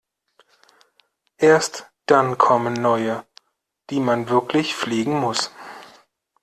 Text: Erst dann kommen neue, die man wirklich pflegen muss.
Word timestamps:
Erst 1.37 1.91
dann 2.07 2.39
kommen 2.39 2.73
neue, 2.73 3.23
die 3.91 3.99
man 3.99 4.29
wirklich 4.29 4.75
pflegen 4.75 5.19
muss. 5.19 5.51